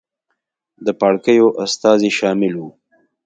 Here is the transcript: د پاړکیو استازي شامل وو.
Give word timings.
د 0.85 0.87
پاړکیو 0.99 1.47
استازي 1.65 2.11
شامل 2.19 2.53
وو. 2.57 2.69